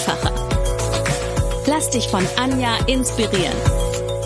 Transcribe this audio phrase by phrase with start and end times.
[0.00, 0.32] einfacher.
[1.66, 3.56] Lass dich von Anja inspirieren.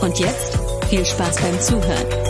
[0.00, 2.23] Und jetzt viel Spaß beim Zuhören.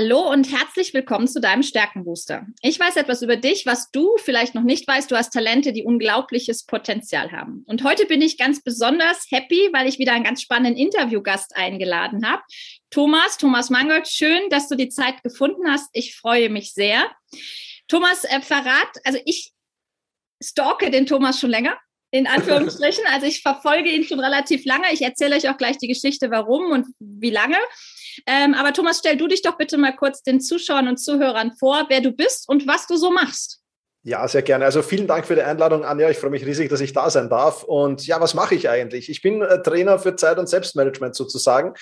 [0.00, 2.46] Hallo und herzlich willkommen zu deinem Stärkenbooster.
[2.62, 5.10] Ich weiß etwas über dich, was du vielleicht noch nicht weißt.
[5.10, 7.64] Du hast Talente, die unglaubliches Potenzial haben.
[7.66, 12.24] Und heute bin ich ganz besonders happy, weil ich wieder einen ganz spannenden Interviewgast eingeladen
[12.24, 12.40] habe.
[12.90, 15.90] Thomas, Thomas Mangold, schön, dass du die Zeit gefunden hast.
[15.94, 17.02] Ich freue mich sehr.
[17.88, 19.50] Thomas, äh, verrat, also ich
[20.40, 21.76] stalke den Thomas schon länger
[22.10, 23.04] in Anführungsstrichen.
[23.12, 24.92] Also ich verfolge ihn schon relativ lange.
[24.92, 27.56] Ich erzähle euch auch gleich die Geschichte, warum und wie lange.
[28.26, 31.86] Ähm, aber Thomas, stell du dich doch bitte mal kurz den Zuschauern und Zuhörern vor,
[31.88, 33.57] wer du bist und was du so machst.
[34.08, 34.64] Ja, sehr gerne.
[34.64, 36.08] Also vielen Dank für die Einladung, Anja.
[36.08, 37.62] Ich freue mich riesig, dass ich da sein darf.
[37.62, 39.10] Und ja, was mache ich eigentlich?
[39.10, 41.74] Ich bin äh, Trainer für Zeit- und Selbstmanagement sozusagen.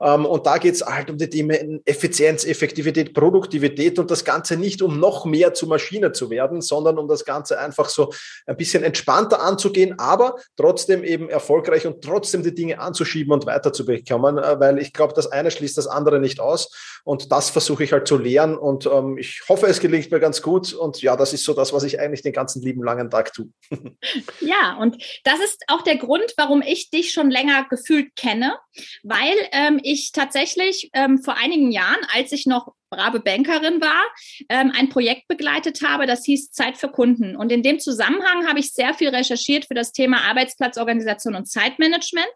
[0.00, 4.56] Ähm, und da geht es halt um die Themen Effizienz, Effektivität, Produktivität und das Ganze
[4.56, 8.12] nicht um noch mehr zur Maschine zu werden, sondern um das Ganze einfach so
[8.46, 14.38] ein bisschen entspannter anzugehen, aber trotzdem eben erfolgreich und trotzdem die Dinge anzuschieben und weiterzubekommen,
[14.38, 16.70] äh, weil ich glaube, das eine schließt das andere nicht aus.
[17.04, 18.56] Und das versuche ich halt zu lernen.
[18.56, 20.72] Und ähm, ich hoffe, es gelingt mir ganz gut.
[20.72, 23.48] Und ja, das ist so das, was ich eigentlich den ganzen lieben langen Tag tue.
[24.40, 28.56] ja, und das ist auch der Grund, warum ich dich schon länger gefühlt kenne,
[29.02, 34.02] weil ähm, ich tatsächlich ähm, vor einigen Jahren, als ich noch brave Bankerin war,
[34.48, 37.34] ähm, ein Projekt begleitet habe, das hieß Zeit für Kunden.
[37.34, 42.32] Und in dem Zusammenhang habe ich sehr viel recherchiert für das Thema Arbeitsplatzorganisation und Zeitmanagement.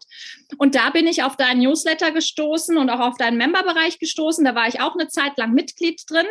[0.57, 4.43] Und da bin ich auf deinen Newsletter gestoßen und auch auf deinen Memberbereich gestoßen.
[4.43, 6.25] Da war ich auch eine Zeit lang Mitglied drin.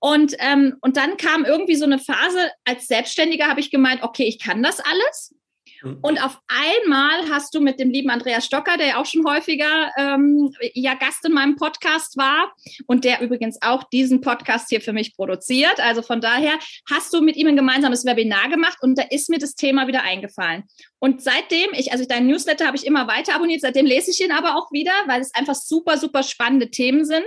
[0.00, 4.24] Und, ähm, und dann kam irgendwie so eine Phase, als Selbstständiger habe ich gemeint, okay,
[4.24, 5.34] ich kann das alles.
[5.82, 5.98] Mhm.
[6.02, 9.92] Und auf einmal hast du mit dem lieben Andreas Stocker, der ja auch schon häufiger
[9.96, 12.52] ähm, ja Gast in meinem Podcast war
[12.86, 15.80] und der übrigens auch diesen Podcast hier für mich produziert.
[15.80, 16.58] Also von daher
[16.90, 20.02] hast du mit ihm ein gemeinsames Webinar gemacht und da ist mir das Thema wieder
[20.02, 20.64] eingefallen.
[20.98, 24.32] Und seitdem, ich, also deinen Newsletter habe ich immer weiter abonniert, seitdem lese ich ihn
[24.32, 27.26] aber auch wieder, weil es einfach super, super spannende Themen sind.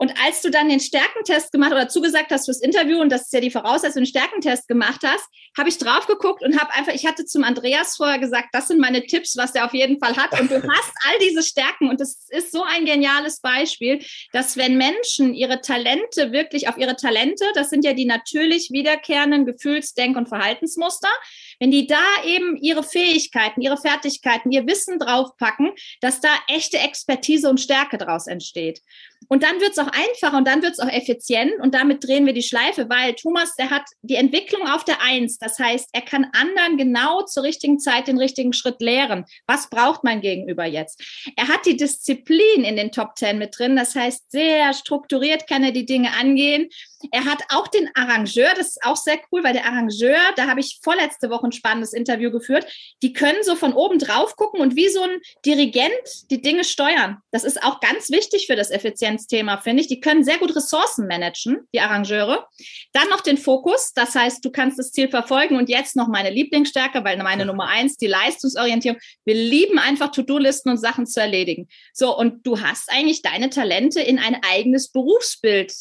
[0.00, 3.34] Und als du dann den Stärkentest gemacht oder zugesagt hast fürs Interview, und das ist
[3.34, 5.26] ja die Voraussetzung, den Stärkentest gemacht hast,
[5.58, 8.80] habe ich drauf geguckt und habe einfach, ich hatte zum Andreas vorher gesagt, das sind
[8.80, 10.40] meine Tipps, was er auf jeden Fall hat.
[10.40, 11.90] Und du hast all diese Stärken.
[11.90, 14.02] Und das ist so ein geniales Beispiel,
[14.32, 19.44] dass wenn Menschen ihre Talente wirklich auf ihre Talente, das sind ja die natürlich wiederkehrenden
[19.44, 21.10] Gefühls-, Denk- und Verhaltensmuster,
[21.58, 27.50] wenn die da eben ihre Fähigkeiten, ihre Fertigkeiten, ihr Wissen draufpacken, dass da echte Expertise
[27.50, 28.80] und Stärke draus entsteht.
[29.28, 32.26] Und dann wird es auch einfacher und dann wird es auch effizient und damit drehen
[32.26, 35.38] wir die Schleife, weil Thomas, der hat die Entwicklung auf der Eins.
[35.38, 39.24] Das heißt, er kann anderen genau zur richtigen Zeit den richtigen Schritt lehren.
[39.46, 41.02] Was braucht mein Gegenüber jetzt?
[41.36, 43.76] Er hat die Disziplin in den Top Ten mit drin.
[43.76, 46.68] Das heißt, sehr strukturiert kann er die Dinge angehen.
[47.12, 50.60] Er hat auch den Arrangeur, das ist auch sehr cool, weil der Arrangeur, da habe
[50.60, 52.66] ich vorletzte Woche ein spannendes Interview geführt,
[53.02, 57.18] die können so von oben drauf gucken und wie so ein Dirigent die Dinge steuern.
[57.30, 58.70] Das ist auch ganz wichtig für das
[59.14, 59.88] Effizienzthema, finde ich.
[59.88, 62.46] Die können sehr gut Ressourcen managen, die Arrangeure.
[62.92, 66.30] Dann noch den Fokus, das heißt, du kannst das Ziel verfolgen und jetzt noch meine
[66.30, 68.98] Lieblingsstärke, weil meine Nummer eins, die Leistungsorientierung.
[69.24, 71.68] Wir lieben einfach To-Do-Listen und Sachen zu erledigen.
[71.92, 75.72] So, und du hast eigentlich deine Talente in ein eigenes Berufsbild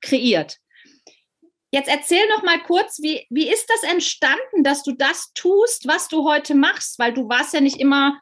[0.00, 0.58] kreiert.
[1.74, 6.08] Jetzt erzähl noch mal kurz, wie, wie ist das entstanden, dass du das tust, was
[6.08, 6.98] du heute machst?
[6.98, 8.20] Weil du warst ja nicht immer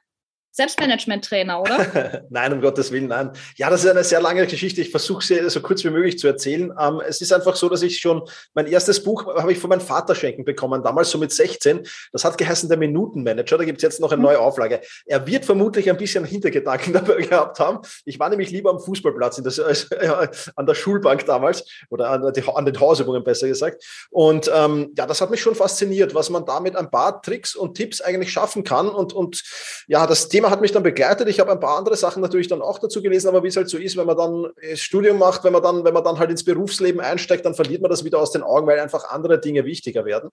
[0.53, 2.25] Selbstmanagement-Trainer, oder?
[2.31, 3.31] nein, um Gottes Willen, nein.
[3.57, 4.81] Ja, das ist eine sehr lange Geschichte.
[4.81, 6.73] Ich versuche sie so kurz wie möglich zu erzählen.
[6.79, 8.23] Ähm, es ist einfach so, dass ich schon
[8.55, 11.87] mein erstes Buch habe ich von meinem Vater schenken bekommen, damals so mit 16.
[12.13, 13.59] Das hat geheißen Der Minutenmanager.
[13.59, 14.81] Da gibt es jetzt noch eine neue Auflage.
[15.07, 17.79] Er wird vermutlich ein bisschen Hintergedanken dabei gehabt haben.
[18.05, 19.59] Ich war nämlich lieber am Fußballplatz, in das,
[19.91, 23.85] äh, an der Schulbank damals oder an, die, an den Hausübungen besser gesagt.
[24.11, 27.55] Und ähm, ja, das hat mich schon fasziniert, was man da mit ein paar Tricks
[27.55, 28.89] und Tipps eigentlich schaffen kann.
[28.89, 29.43] Und, und
[29.87, 31.29] ja, das Thema Hat mich dann begleitet.
[31.29, 33.69] Ich habe ein paar andere Sachen natürlich dann auch dazu gelesen, aber wie es halt
[33.69, 36.31] so ist, wenn man dann das Studium macht, wenn man dann, wenn man dann halt
[36.31, 39.65] ins Berufsleben einsteigt, dann verliert man das wieder aus den Augen, weil einfach andere Dinge
[39.65, 40.31] wichtiger werden.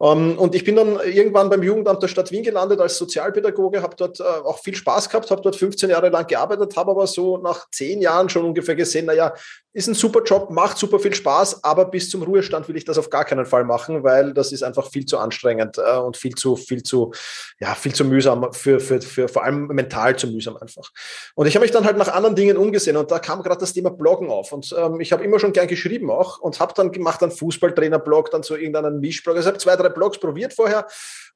[0.00, 3.96] Ähm, und ich bin dann irgendwann beim Jugendamt der Stadt Wien gelandet als Sozialpädagoge, habe
[3.96, 7.38] dort äh, auch viel Spaß gehabt, habe dort 15 Jahre lang gearbeitet, habe aber so
[7.38, 9.34] nach zehn Jahren schon ungefähr gesehen, naja,
[9.74, 12.96] ist ein super Job, macht super viel Spaß, aber bis zum Ruhestand will ich das
[12.96, 16.36] auf gar keinen Fall machen, weil das ist einfach viel zu anstrengend äh, und viel
[16.36, 17.12] zu, viel zu,
[17.58, 20.92] ja, viel zu mühsam für, für, für vor allem mental zu mühsam einfach.
[21.34, 23.72] Und ich habe mich dann halt nach anderen Dingen umgesehen und da kam gerade das
[23.72, 24.52] Thema Bloggen auf.
[24.52, 28.30] Und ähm, ich habe immer schon gern geschrieben auch und habe dann gemacht einen Fußballtrainer-Blog,
[28.30, 29.34] dann so irgendeinen Mischblog.
[29.36, 30.86] Also habe zwei, drei Blogs probiert vorher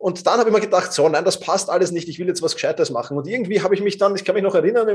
[0.00, 2.40] und dann habe ich mir gedacht, so, nein, das passt alles nicht, ich will jetzt
[2.40, 3.18] was Gescheites machen.
[3.18, 4.86] Und irgendwie habe ich mich dann, ich kann mich noch erinnern,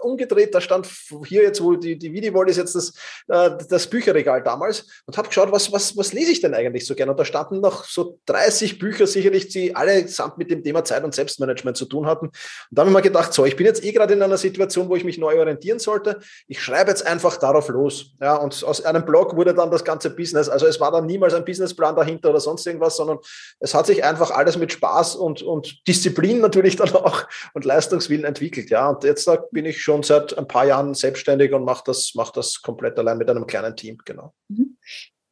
[0.00, 0.88] umgedreht, da stand
[1.26, 2.92] hier jetzt, wo die, die Videowall ist jetzt das,
[3.28, 6.94] äh, das Bücherregal damals und habe geschaut, was, was, was lese ich denn eigentlich so
[6.94, 7.12] gerne?
[7.12, 11.14] Und da standen noch so 30 Bücher sicherlich, die allesamt mit dem Thema Zeit und
[11.14, 12.26] Selbstmanagement zu tun hatten.
[12.26, 12.34] Und
[12.70, 14.96] da habe ich mir gedacht, so, ich bin jetzt eh gerade in einer Situation, wo
[14.96, 16.18] ich mich neu orientieren sollte.
[16.46, 18.12] Ich schreibe jetzt einfach darauf los.
[18.20, 20.48] Ja, und aus einem Blog wurde dann das ganze Business.
[20.48, 23.18] Also es war dann niemals ein Businessplan dahinter oder sonst irgendwas, sondern
[23.58, 27.24] es hat sich einfach alles mit Spaß und, und Disziplin natürlich dann auch
[27.54, 28.70] und Leistungswillen entwickelt.
[28.70, 32.30] Ja, und jetzt bin ich schon seit ein paar Jahren selbstständig und mache das, mach
[32.30, 33.98] das komplett allein mit einem kleinen Team.
[34.04, 34.34] Genau.
[34.48, 34.76] Mhm.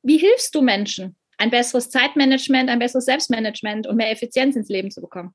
[0.03, 4.91] Wie hilfst du Menschen, ein besseres Zeitmanagement, ein besseres Selbstmanagement und mehr Effizienz ins Leben
[4.91, 5.35] zu bekommen?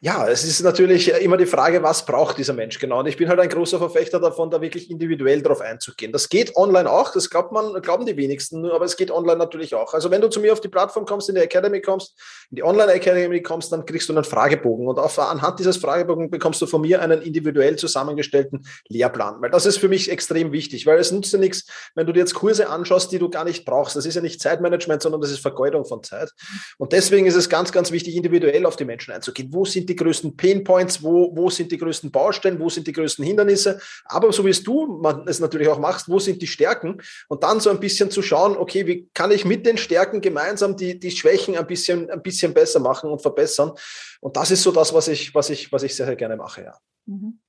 [0.00, 3.00] Ja, es ist natürlich immer die Frage, was braucht dieser Mensch genau?
[3.00, 6.10] Und ich bin halt ein großer Verfechter davon, da wirklich individuell drauf einzugehen.
[6.10, 9.74] Das geht online auch, das glaubt man, glauben die wenigsten, aber es geht online natürlich
[9.74, 9.92] auch.
[9.92, 12.18] Also wenn du zu mir auf die Plattform kommst, in die Academy kommst,
[12.50, 16.30] in die Online Academy kommst, dann kriegst du einen Fragebogen und auf, anhand dieses Fragebogen
[16.30, 20.86] bekommst du von mir einen individuell zusammengestellten Lehrplan, weil das ist für mich extrem wichtig,
[20.86, 23.66] weil es nützt dir nichts, wenn du dir jetzt Kurse anschaust, die du gar nicht
[23.66, 23.96] brauchst.
[23.96, 26.32] Das ist ja nicht Zeitmanagement, sondern das ist Vergeudung von Zeit.
[26.78, 29.96] Und deswegen ist es ganz, ganz wichtig, individuell auf die Menschen einzugehen wo sind die
[29.96, 34.44] größten Painpoints, wo, wo sind die größten Baustellen, wo sind die größten Hindernisse, aber so
[34.44, 37.00] wie es du es natürlich auch machst, wo sind die Stärken?
[37.28, 40.76] Und dann so ein bisschen zu schauen, okay, wie kann ich mit den Stärken gemeinsam
[40.76, 43.72] die, die Schwächen ein bisschen, ein bisschen besser machen und verbessern?
[44.20, 46.62] Und das ist so das, was ich, was ich, was ich sehr, sehr gerne mache,
[46.62, 46.74] ja.
[47.06, 47.40] Mhm.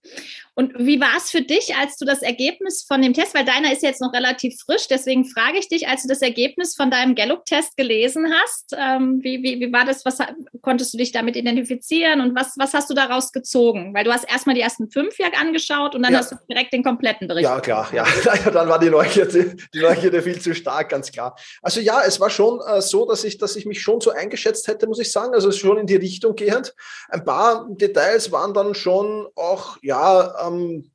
[0.56, 3.72] Und wie war es für dich, als du das Ergebnis von dem Test, weil deiner
[3.72, 7.16] ist jetzt noch relativ frisch, deswegen frage ich dich, als du das Ergebnis von deinem
[7.16, 10.18] Gallup-Test gelesen hast, ähm, wie, wie, wie war das, was
[10.62, 13.94] konntest du dich damit identifizieren und was, was hast du daraus gezogen?
[13.94, 16.20] Weil du hast erstmal die ersten fünf Jahre angeschaut und dann ja.
[16.20, 17.44] hast du direkt den kompletten Bericht.
[17.44, 18.06] Ja, klar, ja.
[18.52, 21.36] dann war die Neugierde, die Neugierde viel zu stark, ganz klar.
[21.62, 24.68] Also ja, es war schon äh, so, dass ich, dass ich mich schon so eingeschätzt
[24.68, 26.74] hätte, muss ich sagen, also schon in die Richtung gehend.
[27.10, 30.92] Ein paar Details waren dann schon auch, ja, ähm,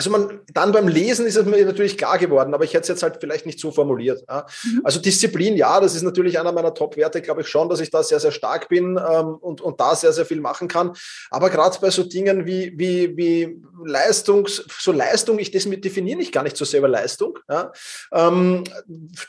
[0.00, 2.88] also man, dann beim Lesen ist es mir natürlich klar geworden, aber ich hätte es
[2.88, 4.24] jetzt halt vielleicht nicht so formuliert.
[4.28, 4.46] Ja.
[4.64, 4.80] Mhm.
[4.82, 8.02] Also Disziplin, ja, das ist natürlich einer meiner Top-Werte, glaube ich schon, dass ich da
[8.02, 10.92] sehr, sehr stark bin ähm, und, und da sehr, sehr viel machen kann.
[11.30, 16.42] Aber gerade bei so Dingen wie, wie, wie Leistungs, so Leistung, ich definiere nicht gar
[16.42, 17.38] nicht so selber Leistung.
[17.48, 17.72] Ja.
[18.12, 18.64] Ähm,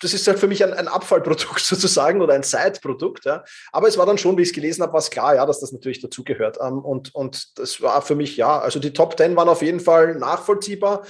[0.01, 3.25] das ist halt für mich ein, ein Abfallprodukt sozusagen oder ein Side-Produkt.
[3.25, 3.43] Ja.
[3.71, 5.59] Aber es war dann schon, wie ich es gelesen habe, war es klar, ja, dass
[5.59, 6.57] das natürlich dazugehört.
[6.61, 9.79] Ähm, und, und das war für mich, ja, also die Top 10 waren auf jeden
[9.79, 11.03] Fall nachvollziehbar.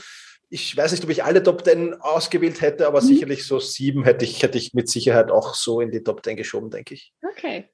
[0.53, 3.07] Ich weiß nicht, ob ich alle Top 10 ausgewählt hätte, aber mhm.
[3.07, 6.36] sicherlich so sieben hätte ich, hätte ich mit Sicherheit auch so in die Top 10
[6.36, 7.13] geschoben, denke ich.
[7.33, 7.69] Okay.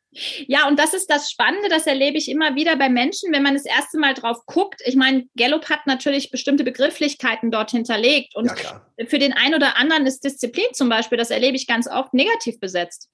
[0.48, 3.56] Ja, und das ist das Spannende, das erlebe ich immer wieder bei Menschen, wenn man
[3.56, 4.82] das erste Mal drauf guckt.
[4.86, 8.36] Ich meine, Gallup hat natürlich bestimmte Begrifflichkeiten dort hinterlegt.
[8.36, 11.88] Und ja, für den einen oder anderen ist Disziplin zum Beispiel, das erlebe ich ganz
[11.88, 13.10] oft, negativ besetzt.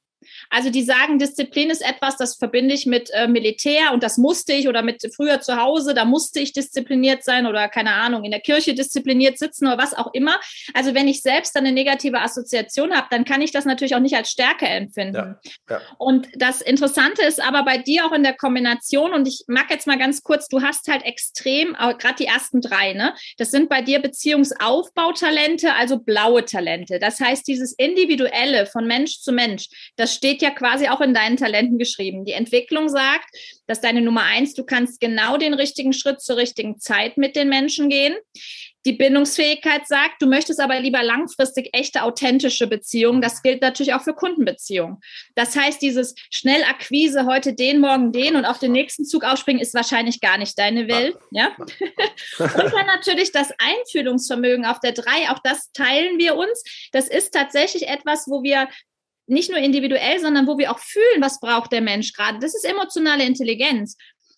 [0.49, 4.53] Also die sagen, Disziplin ist etwas, das verbinde ich mit äh, Militär und das musste
[4.53, 8.31] ich oder mit früher zu Hause, da musste ich diszipliniert sein oder keine Ahnung, in
[8.31, 10.39] der Kirche diszipliniert sitzen oder was auch immer.
[10.73, 14.15] Also wenn ich selbst eine negative Assoziation habe, dann kann ich das natürlich auch nicht
[14.15, 15.15] als Stärke empfinden.
[15.15, 15.39] Ja,
[15.69, 15.81] ja.
[15.97, 19.87] Und das Interessante ist aber bei dir auch in der Kombination und ich mag jetzt
[19.87, 23.13] mal ganz kurz, du hast halt extrem, gerade die ersten drei, ne?
[23.37, 26.99] Das sind bei dir Beziehungsaufbautalente, also blaue Talente.
[26.99, 31.37] Das heißt, dieses Individuelle von Mensch zu Mensch, das steht ja quasi auch in deinen
[31.37, 32.25] Talenten geschrieben.
[32.25, 33.25] Die Entwicklung sagt,
[33.67, 37.49] dass deine Nummer eins, du kannst genau den richtigen Schritt zur richtigen Zeit mit den
[37.49, 38.15] Menschen gehen.
[38.85, 43.21] Die Bindungsfähigkeit sagt, du möchtest aber lieber langfristig echte, authentische Beziehungen.
[43.21, 44.97] Das gilt natürlich auch für Kundenbeziehungen.
[45.35, 49.73] Das heißt, dieses Schnellakquise, heute den, morgen den und auf den nächsten Zug aufspringen, ist
[49.73, 51.15] wahrscheinlich gar nicht deine Welt.
[51.31, 51.55] Ja?
[52.39, 55.29] und dann natürlich das Einfühlungsvermögen auf der drei.
[55.29, 56.63] Auch das teilen wir uns.
[56.91, 58.67] Das ist tatsächlich etwas, wo wir
[59.27, 62.39] nicht nur individuell, sondern wo wir auch fühlen, was braucht der Mensch gerade.
[62.39, 63.97] Das ist emotionale Intelligenz.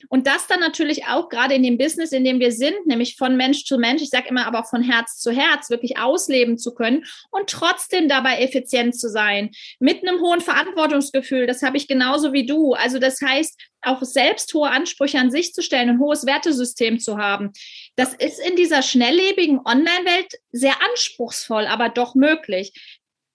[0.09, 3.35] Und das dann natürlich auch gerade in dem Business, in dem wir sind, nämlich von
[3.35, 6.73] Mensch zu Mensch, ich sage immer aber auch von Herz zu Herz, wirklich ausleben zu
[6.73, 12.33] können und trotzdem dabei effizient zu sein, mit einem hohen Verantwortungsgefühl, das habe ich genauso
[12.33, 12.73] wie du.
[12.73, 17.17] Also das heißt, auch selbst hohe Ansprüche an sich zu stellen, ein hohes Wertesystem zu
[17.17, 17.51] haben.
[17.95, 22.73] Das ist in dieser schnelllebigen Online-Welt sehr anspruchsvoll, aber doch möglich.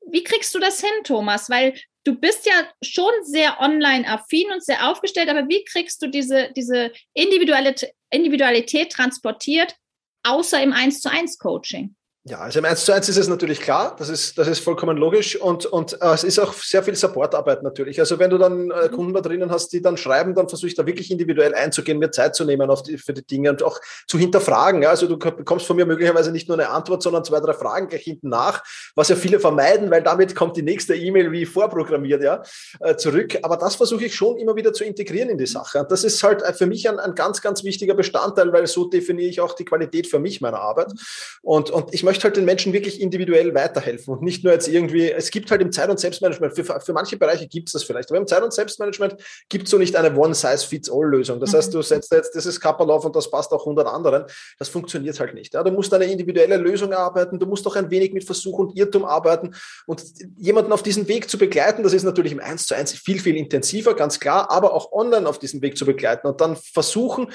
[0.06, 1.50] Wie kriegst du das hin, Thomas?
[1.50, 2.52] Weil du bist ja
[2.82, 9.76] schon sehr online-affin und sehr aufgestellt, aber wie kriegst du diese, diese Individualität, Individualität transportiert,
[10.24, 11.94] außer im 1 zu 1 Coaching?
[12.24, 14.98] Ja, also im 1 zu 1 ist es natürlich klar, das ist, das ist vollkommen
[14.98, 17.98] logisch und, und äh, es ist auch sehr viel Supportarbeit natürlich.
[17.98, 18.90] Also wenn du dann äh, mhm.
[18.92, 22.10] Kunden da drinnen hast, die dann schreiben, dann versuche ich da wirklich individuell einzugehen, mir
[22.10, 24.82] Zeit zu nehmen auf die, für die Dinge und auch zu hinterfragen.
[24.82, 24.90] Ja?
[24.90, 28.02] Also du bekommst von mir möglicherweise nicht nur eine Antwort, sondern zwei, drei Fragen gleich
[28.02, 28.62] hinten nach,
[28.94, 32.42] was ja viele vermeiden, weil damit kommt die nächste E-Mail wie vorprogrammiert ja,
[32.80, 33.38] äh, zurück.
[33.40, 35.78] Aber das versuche ich schon immer wieder zu integrieren in die Sache.
[35.78, 38.84] Und das ist halt äh, für mich ein, ein ganz, ganz wichtiger Bestandteil, weil so
[38.84, 40.92] definiere ich auch die Qualität für mich meiner Arbeit.
[41.40, 45.12] Und, und ich möchte halt den Menschen wirklich individuell weiterhelfen und nicht nur jetzt irgendwie,
[45.12, 48.10] es gibt halt im Zeit- und Selbstmanagement, für, für manche Bereiche gibt es das vielleicht,
[48.10, 49.14] aber im Zeit- und Selbstmanagement
[49.48, 51.38] gibt es so nicht eine One-Size-Fits-All-Lösung.
[51.38, 51.56] Das mhm.
[51.58, 54.24] heißt, du setzt jetzt das ist Kapperl auf und das passt auch 100 anderen.
[54.58, 55.54] Das funktioniert halt nicht.
[55.54, 55.62] Ja.
[55.62, 59.04] Du musst eine individuelle Lösung arbeiten, du musst auch ein wenig mit Versuch und Irrtum
[59.04, 59.54] arbeiten
[59.86, 60.02] und
[60.36, 63.36] jemanden auf diesen Weg zu begleiten, das ist natürlich im 1 zu 1 viel, viel
[63.36, 67.30] intensiver, ganz klar, aber auch online auf diesen Weg zu begleiten und dann versuchen,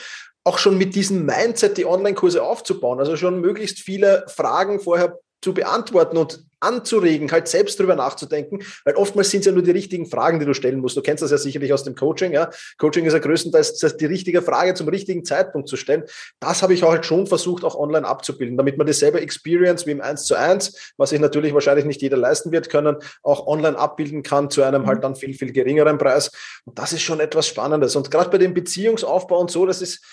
[0.46, 3.00] auch schon mit diesem Mindset die Online-Kurse aufzubauen.
[3.00, 8.96] Also schon möglichst viele Fragen vorher zu beantworten und anzuregen, halt selbst drüber nachzudenken, weil
[8.96, 10.98] oftmals sind es ja nur die richtigen Fragen, die du stellen musst.
[10.98, 12.32] Du kennst das ja sicherlich aus dem Coaching.
[12.32, 12.50] Ja?
[12.80, 16.04] Coaching ist ja größtenteils die richtige Frage zum richtigen Zeitpunkt zu stellen.
[16.40, 19.92] Das habe ich auch halt schon versucht, auch online abzubilden, damit man dieselbe Experience wie
[19.92, 23.78] im 1 zu 1, was sich natürlich wahrscheinlich nicht jeder leisten wird können, auch online
[23.78, 26.32] abbilden kann zu einem halt dann viel, viel geringeren Preis.
[26.64, 27.96] Und das ist schon etwas Spannendes.
[27.96, 30.04] Und gerade bei dem Beziehungsaufbau und so, das ist,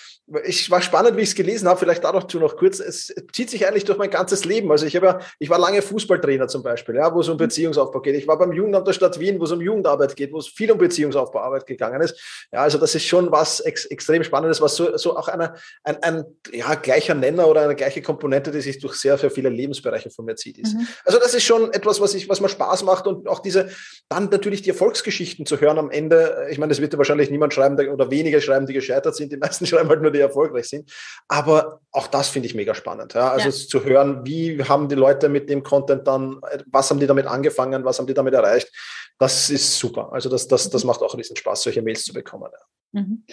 [0.45, 2.79] ich war spannend, wie ich es gelesen habe, vielleicht dazu noch kurz.
[2.79, 4.71] Es zieht sich eigentlich durch mein ganzes Leben.
[4.71, 7.99] Also ich habe ja, ich war lange Fußballtrainer zum Beispiel, ja, wo es um Beziehungsaufbau
[7.99, 8.15] geht.
[8.15, 10.71] Ich war beim Jugendamt der Stadt Wien, wo es um Jugendarbeit geht, wo es viel
[10.71, 12.47] um Beziehungsaufbauarbeit gegangen ist.
[12.53, 16.01] Ja, also das ist schon was ex extrem Spannendes, was so, so auch eine, ein,
[16.01, 20.09] ein ja, gleicher Nenner oder eine gleiche Komponente, die sich durch sehr, sehr viele Lebensbereiche
[20.09, 20.73] von mir zieht, ist.
[20.73, 20.87] Mhm.
[21.03, 23.69] Also das ist schon etwas, was ich, was mir Spaß macht und auch diese,
[24.07, 26.47] dann natürlich die Erfolgsgeschichten zu hören am Ende.
[26.49, 29.33] Ich meine, das wird ja wahrscheinlich niemand schreiben oder wenige schreiben, die gescheitert sind.
[29.33, 30.91] Die meisten schreiben halt nur die erfolgreich sind.
[31.27, 33.13] Aber auch das finde ich mega spannend.
[33.13, 33.31] Ja?
[33.31, 33.51] Also ja.
[33.51, 36.39] zu hören, wie haben die Leute mit dem Content dann,
[36.71, 38.71] was haben die damit angefangen, was haben die damit erreicht,
[39.19, 40.11] das ist super.
[40.11, 42.49] Also das, das, das macht auch riesen Spaß, solche Mails zu bekommen.
[42.51, 42.59] Ja.
[42.93, 43.25] Mhm.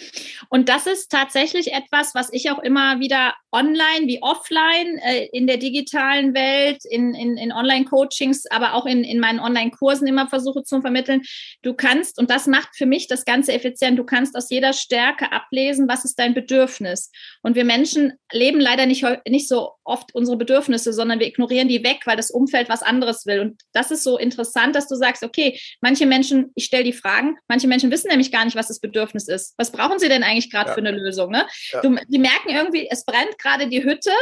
[0.49, 5.47] Und das ist tatsächlich etwas, was ich auch immer wieder online wie offline äh, in
[5.47, 10.63] der digitalen Welt, in, in, in Online-Coachings, aber auch in, in meinen Online-Kursen immer versuche
[10.63, 11.23] zu vermitteln.
[11.63, 15.31] Du kannst, und das macht für mich das Ganze effizient, du kannst aus jeder Stärke
[15.31, 17.11] ablesen, was ist dein Bedürfnis.
[17.43, 21.85] Und wir Menschen leben leider nicht, nicht so oft unsere Bedürfnisse, sondern wir ignorieren die
[21.85, 23.41] weg, weil das Umfeld was anderes will.
[23.41, 27.37] Und das ist so interessant, dass du sagst, okay, manche Menschen, ich stelle die Fragen,
[27.49, 29.50] manche Menschen wissen nämlich gar nicht, was das Bedürfnis ist.
[29.57, 30.75] Was brauchen sie denn eigentlich gerade ja.
[30.75, 31.31] für eine Lösung?
[31.31, 31.47] Ne?
[31.73, 31.81] Ja.
[31.81, 34.13] Du, die merken irgendwie, es brennt gerade die Hütte,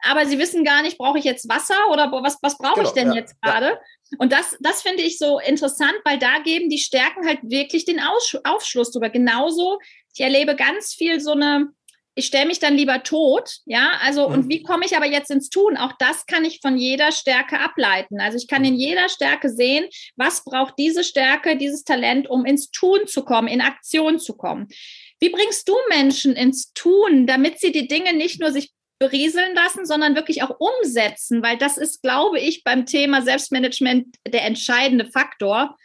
[0.00, 2.94] aber sie wissen gar nicht, brauche ich jetzt Wasser oder was, was brauche genau, ich
[2.94, 3.78] denn ja, jetzt gerade?
[4.18, 8.00] Und das, das finde ich so interessant, weil da geben die Stärken halt wirklich den
[8.00, 9.10] Aus Aufschluss drüber.
[9.10, 9.78] Genauso,
[10.14, 11.68] ich erlebe ganz viel so eine,
[12.18, 14.34] ich stelle mich dann lieber tot, ja, also mhm.
[14.34, 15.76] und wie komme ich aber jetzt ins Tun?
[15.76, 18.20] Auch das kann ich von jeder Stärke ableiten.
[18.20, 22.72] Also ich kann in jeder Stärke sehen, was braucht diese Stärke, dieses Talent, um ins
[22.72, 24.66] Tun zu kommen, in Aktion zu kommen.
[25.20, 29.86] Wie bringst du Menschen ins Tun, damit sie die Dinge nicht nur sich berieseln lassen,
[29.86, 35.76] sondern wirklich auch umsetzen, weil das ist, glaube ich, beim Thema Selbstmanagement der entscheidende Faktor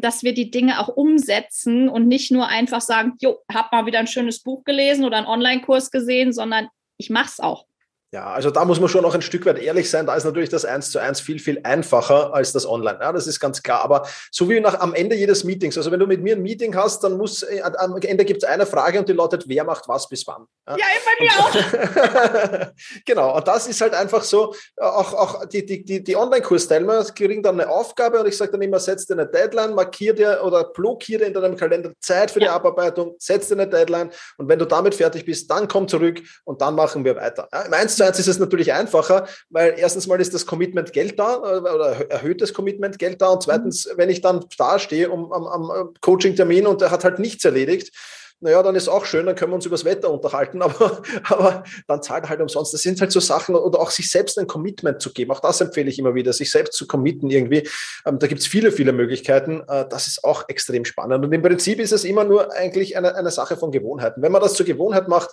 [0.00, 4.00] dass wir die Dinge auch umsetzen und nicht nur einfach sagen, jo, hab mal wieder
[4.00, 7.66] ein schönes Buch gelesen oder einen Online-Kurs gesehen, sondern ich mache es auch.
[8.12, 10.04] Ja, also da muss man schon noch ein Stück weit ehrlich sein.
[10.04, 12.98] Da ist natürlich das Eins zu eins viel, viel einfacher als das Online.
[13.00, 13.82] Ja, das ist ganz klar.
[13.82, 16.74] Aber so wie nach, am Ende jedes Meetings, also wenn du mit mir ein Meeting
[16.74, 19.86] hast, dann muss, äh, am Ende gibt es eine Frage und die lautet, wer macht
[19.86, 20.46] was bis wann?
[20.68, 22.72] Ja, ja bei mir auch.
[23.06, 23.36] genau.
[23.36, 27.60] Und das ist halt einfach so, auch, auch die, die, die, die Online-Kursteilnehmer kriegen dann
[27.60, 31.24] eine Aufgabe und ich sage dann immer, setz dir eine Deadline, markier dir oder blockiere
[31.24, 32.46] in deinem Kalender Zeit für ja.
[32.46, 36.20] die Abarbeitung, setz dir eine Deadline und wenn du damit fertig bist, dann komm zurück
[36.44, 37.46] und dann machen wir weiter.
[37.52, 40.92] Ja, Im 1 zu 1 ist es natürlich einfacher, weil erstens mal ist das Commitment
[40.92, 43.98] Geld da äh, oder erhöhtes Commitment Geld da und zweitens, mhm.
[43.98, 47.92] wenn ich dann da stehe um, am, am Coaching-Termin und er hat halt nichts erledigt,
[48.40, 51.64] naja, dann ist auch schön, dann können wir uns über das Wetter unterhalten, aber, aber
[51.86, 52.72] dann zahlt er halt umsonst.
[52.72, 55.30] Das sind halt so Sachen oder auch sich selbst ein Commitment zu geben.
[55.30, 57.68] Auch das empfehle ich immer wieder, sich selbst zu committen irgendwie.
[58.06, 59.62] Ähm, da gibt es viele, viele Möglichkeiten.
[59.68, 61.24] Äh, das ist auch extrem spannend.
[61.24, 64.22] Und im Prinzip ist es immer nur eigentlich eine, eine Sache von Gewohnheiten.
[64.22, 65.30] Wenn man das zur Gewohnheit macht,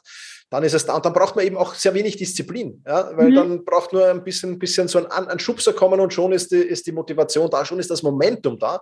[0.50, 0.96] dann ist es da.
[0.96, 3.12] Und dann braucht man eben auch sehr wenig Disziplin, ja?
[3.16, 3.36] weil mhm.
[3.36, 6.58] dann braucht nur ein bisschen, bisschen so ein, ein Schubser kommen und schon ist die,
[6.58, 8.82] ist die Motivation da, schon ist das Momentum da.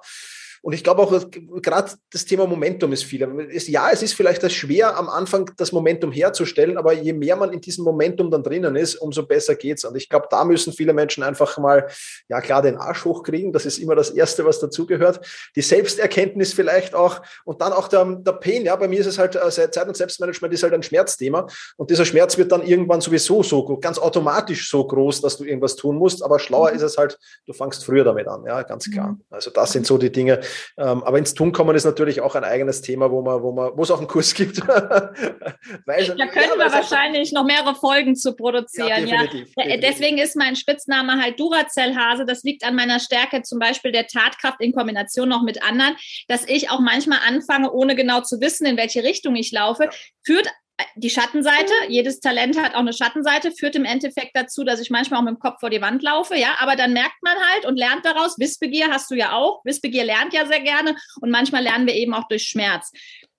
[0.65, 1.13] Und ich glaube auch,
[1.61, 3.21] gerade das Thema Momentum ist viel.
[3.67, 7.61] Ja, es ist vielleicht schwer, am Anfang das Momentum herzustellen, aber je mehr man in
[7.61, 9.85] diesem Momentum dann drinnen ist, umso besser geht's.
[9.85, 11.87] Und ich glaube, da müssen viele Menschen einfach mal,
[12.29, 13.53] ja klar, den Arsch hochkriegen.
[13.53, 15.19] Das ist immer das Erste, was dazugehört.
[15.55, 18.65] Die Selbsterkenntnis vielleicht auch und dann auch der, der Pain.
[18.65, 21.45] Ja, bei mir ist es halt, äh, Zeit- und Selbstmanagement ist halt ein Schmerzthema.
[21.77, 25.75] Und dieser Schmerz wird dann irgendwann sowieso so ganz automatisch so groß, dass du irgendwas
[25.75, 26.23] tun musst.
[26.23, 26.77] Aber schlauer mhm.
[26.77, 28.43] ist es halt, du fängst früher damit an.
[28.47, 29.09] Ja, ganz klar.
[29.09, 29.21] Mhm.
[29.29, 30.41] Also das sind so die Dinge.
[30.77, 33.71] Ähm, aber ins Tun kommen ist natürlich auch ein eigenes Thema, wo man, wo man,
[33.75, 34.59] wo es auch einen Kurs gibt.
[34.67, 38.87] weil, da können ja, wir wahrscheinlich noch mehrere Folgen zu produzieren.
[38.87, 39.63] Ja, definitiv, ja.
[39.63, 39.89] Definitiv.
[39.89, 42.25] Deswegen ist mein Spitzname halt Duracell-Hase.
[42.25, 45.95] Das liegt an meiner Stärke, zum Beispiel der Tatkraft in Kombination noch mit anderen,
[46.27, 49.89] dass ich auch manchmal anfange, ohne genau zu wissen, in welche Richtung ich laufe,
[50.25, 50.47] führt
[50.95, 55.19] die Schattenseite, jedes Talent hat auch eine Schattenseite, führt im Endeffekt dazu, dass ich manchmal
[55.19, 57.77] auch mit dem Kopf vor die Wand laufe, ja, aber dann merkt man halt und
[57.77, 61.87] lernt daraus, Wissbegier hast du ja auch, Wissbegier lernt ja sehr gerne und manchmal lernen
[61.87, 62.91] wir eben auch durch Schmerz.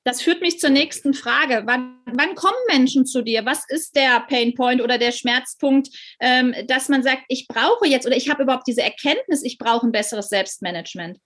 [0.05, 1.65] Das führt mich zur nächsten Frage.
[1.67, 3.45] Wann, wann kommen Menschen zu dir?
[3.45, 5.89] Was ist der Painpoint oder der Schmerzpunkt,
[6.21, 9.85] ähm, dass man sagt, ich brauche jetzt oder ich habe überhaupt diese Erkenntnis, ich brauche
[9.85, 11.19] ein besseres Selbstmanagement?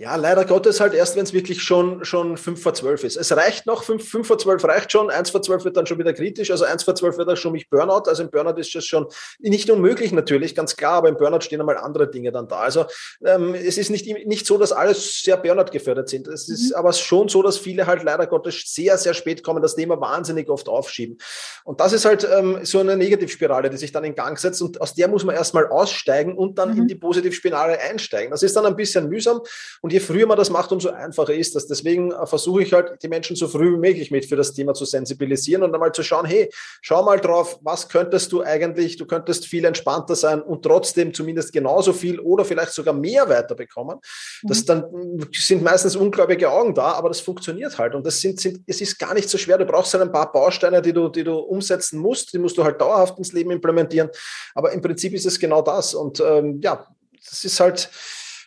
[0.00, 3.16] Ja, leider Gottes halt erst, wenn es wirklich schon, schon 5 vor 12 ist.
[3.18, 5.98] Es reicht noch, 5, 5 vor 12 reicht schon, 1 vor 12 wird dann schon
[5.98, 8.08] wieder kritisch, also 1 vor 12 wird dann schon mich Burnout.
[8.08, 9.08] Also im Burnout ist das schon
[9.40, 12.60] nicht unmöglich natürlich, ganz klar, aber im Burnout stehen einmal andere Dinge dann da.
[12.60, 12.86] Also
[13.26, 16.28] ähm, es ist nicht, nicht so, dass alles sehr Burnout gefördert sind.
[16.28, 16.54] Es mhm.
[16.54, 20.00] ist aber schon so, dass viele halt leider Gottes sehr, sehr spät kommen, das Thema
[20.00, 21.18] wahnsinnig oft aufschieben.
[21.62, 24.80] Und das ist halt ähm, so eine Negativspirale, die sich dann in Gang setzt und
[24.80, 26.78] aus der muss man erstmal aussteigen und dann mhm.
[26.78, 28.30] in die Positivspirale einsteigen.
[28.30, 29.42] Das ist dann ein bisschen mühsam
[29.82, 31.66] und und je früher man das macht, umso einfacher ist das.
[31.66, 34.72] Deswegen äh, versuche ich halt, die Menschen so früh wie möglich mit für das Thema
[34.72, 36.48] zu sensibilisieren und einmal zu schauen, hey,
[36.80, 41.52] schau mal drauf, was könntest du eigentlich, du könntest viel entspannter sein und trotzdem zumindest
[41.52, 43.98] genauso viel oder vielleicht sogar mehr weiterbekommen.
[44.44, 44.66] Das mhm.
[44.66, 47.96] dann sind meistens ungläubige Augen da, aber das funktioniert halt.
[47.96, 49.58] Und das sind, sind, es ist gar nicht so schwer.
[49.58, 52.62] Du brauchst halt ein paar Bausteine, die du, die du umsetzen musst, die musst du
[52.62, 54.08] halt dauerhaft ins Leben implementieren.
[54.54, 55.94] Aber im Prinzip ist es genau das.
[55.94, 56.86] Und ähm, ja,
[57.28, 57.90] das ist halt,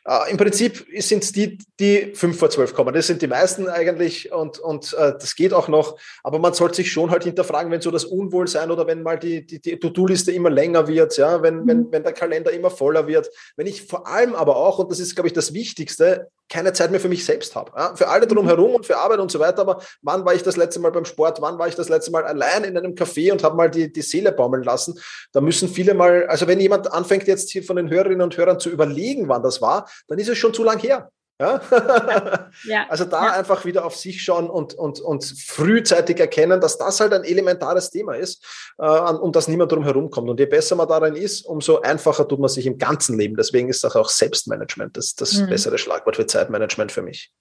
[0.05, 2.93] Uh, Im Prinzip sind es die, die fünf vor zwölf kommen.
[2.93, 5.97] Das sind die meisten eigentlich und, und uh, das geht auch noch.
[6.23, 9.45] Aber man sollte sich schon halt hinterfragen, wenn so das Unwohlsein oder wenn mal die,
[9.45, 11.67] die, die To-Do-Liste immer länger wird, ja, wenn, mhm.
[11.67, 13.29] wenn, wenn der Kalender immer voller wird.
[13.55, 16.91] Wenn ich vor allem aber auch, und das ist, glaube ich, das Wichtigste, keine Zeit
[16.91, 17.71] mehr für mich selbst habe.
[17.75, 17.95] Ja?
[17.95, 18.75] Für alle drumherum mhm.
[18.75, 19.61] und für Arbeit und so weiter.
[19.61, 21.41] Aber wann war ich das letzte Mal beim Sport?
[21.41, 24.01] Wann war ich das letzte Mal allein in einem Café und habe mal die, die
[24.01, 24.99] Seele baumeln lassen?
[25.31, 28.59] Da müssen viele mal, also wenn jemand anfängt jetzt hier von den Hörerinnen und Hörern
[28.59, 31.09] zu überlegen, wann das war, dann ist es schon zu lang her.
[31.39, 31.61] Ja?
[32.65, 32.85] ja.
[32.89, 37.13] Also da einfach wieder auf sich schauen und, und, und frühzeitig erkennen, dass das halt
[37.13, 40.29] ein elementares Thema ist, äh, um das niemand drum herum kommt.
[40.29, 43.35] Und je besser man darin ist, umso einfacher tut man sich im ganzen Leben.
[43.35, 45.49] Deswegen ist auch Selbstmanagement das, das mhm.
[45.49, 47.31] bessere Schlagwort für Zeitmanagement für mich.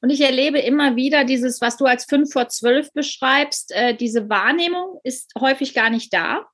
[0.00, 4.30] Und ich erlebe immer wieder dieses, was du als fünf vor zwölf beschreibst, äh, diese
[4.30, 6.46] Wahrnehmung ist häufig gar nicht da.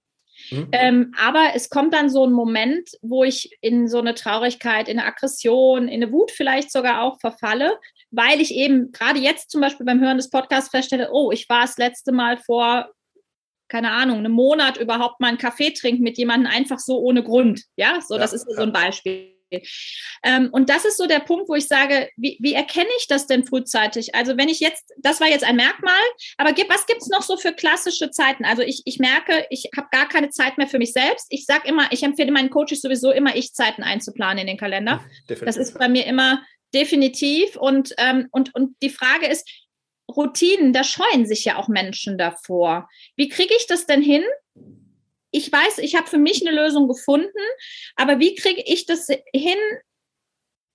[0.50, 0.68] Mhm.
[0.72, 4.98] Ähm, aber es kommt dann so ein Moment, wo ich in so eine Traurigkeit, in
[4.98, 7.78] eine Aggression, in eine Wut vielleicht sogar auch verfalle,
[8.11, 11.62] weil ich eben gerade jetzt zum Beispiel beim Hören des Podcasts feststelle, oh, ich war
[11.62, 12.90] das letzte Mal vor
[13.68, 17.64] keine Ahnung, einem Monat überhaupt mal einen Kaffee trinken mit jemandem einfach so ohne Grund.
[17.76, 19.36] Ja, so, ja, das ist so ein Beispiel.
[20.22, 23.26] Ähm, und das ist so der Punkt, wo ich sage, wie, wie, erkenne ich das
[23.26, 24.14] denn frühzeitig?
[24.14, 25.94] Also wenn ich jetzt, das war jetzt ein Merkmal,
[26.37, 28.44] aber was gibt es noch so für klassische Zeiten?
[28.44, 31.26] Also ich, ich merke, ich habe gar keine Zeit mehr für mich selbst.
[31.30, 35.04] Ich sage immer, ich empfehle meinen Coaches sowieso immer, ich Zeiten einzuplanen in den Kalender.
[35.28, 35.44] Definitiv.
[35.44, 36.42] Das ist bei mir immer
[36.74, 37.56] definitiv.
[37.56, 39.48] Und, ähm, und, und die Frage ist,
[40.09, 42.88] Routinen, da scheuen sich ja auch Menschen davor.
[43.16, 44.22] Wie kriege ich das denn hin,
[45.37, 47.29] ich weiß, ich habe für mich eine Lösung gefunden,
[47.94, 49.59] aber wie kriege ich das hin,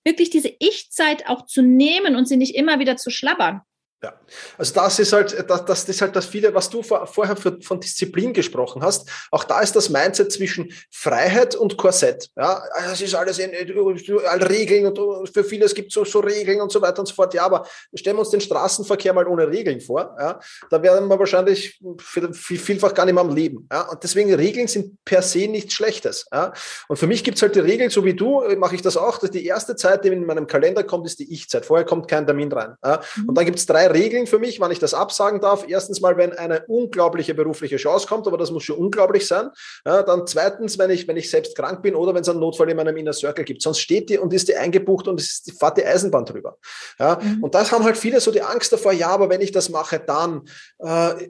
[0.05, 3.61] wirklich diese Ich-Zeit auch zu nehmen und sie nicht immer wieder zu schlabbern?
[4.03, 4.13] Ja,
[4.57, 7.61] also das ist halt, das, das ist halt das viele, was du vor, vorher für,
[7.61, 9.07] von Disziplin gesprochen hast.
[9.29, 12.29] Auch da ist das Mindset zwischen Freiheit und Korsett.
[12.35, 13.51] Ja, es ist alles in,
[14.25, 17.13] all Regeln und für viele es gibt so, so Regeln und so weiter und so
[17.13, 17.35] fort.
[17.35, 20.15] Ja, aber stellen wir uns den Straßenverkehr mal ohne Regeln vor.
[20.19, 20.39] Ja,
[20.71, 21.79] da werden wir wahrscheinlich
[22.33, 23.67] vielfach gar nicht mehr am Leben.
[23.71, 26.25] Ja, und deswegen Regeln sind per se nichts Schlechtes.
[26.33, 26.53] Ja,
[26.87, 28.97] und für mich gibt es halt die Regel, so wie du, äh, mache ich das
[28.97, 31.67] auch, dass die erste Zeit, die in meinem Kalender kommt, ist die Ich-Zeit.
[31.67, 32.73] Vorher kommt kein Termin rein.
[32.83, 35.65] Ja, und dann gibt es drei Regeln für mich, wann ich das absagen darf.
[35.67, 39.49] Erstens mal, wenn eine unglaubliche berufliche Chance kommt, aber das muss schon unglaublich sein.
[39.85, 42.69] Ja, dann zweitens, wenn ich, wenn ich selbst krank bin oder wenn es einen Notfall
[42.69, 43.61] in meinem Inner Circle gibt.
[43.61, 46.57] Sonst steht die und ist die eingebucht und es ist, fahrt die Eisenbahn drüber.
[46.99, 47.43] Ja, mhm.
[47.43, 49.99] Und das haben halt viele so die Angst davor, ja, aber wenn ich das mache,
[49.99, 50.43] dann
[50.79, 51.29] äh,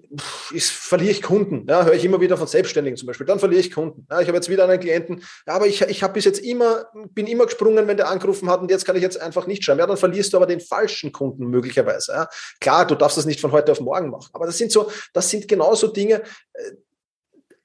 [0.52, 1.66] ist, verliere ich Kunden.
[1.68, 3.26] Ja, höre ich immer wieder von Selbstständigen zum Beispiel.
[3.26, 4.06] Dann verliere ich Kunden.
[4.10, 6.86] Ja, ich habe jetzt wieder einen Klienten, ja, aber ich, ich habe bis jetzt immer,
[7.12, 9.80] bin immer gesprungen, wenn der angerufen hat und jetzt kann ich jetzt einfach nicht schreiben.
[9.80, 12.12] Ja, dann verlierst du aber den falschen Kunden möglicherweise.
[12.14, 12.30] Ja.
[12.60, 14.30] Klar, du darfst das nicht von heute auf morgen machen.
[14.34, 16.72] Aber das sind so, das sind genauso Dinge, äh,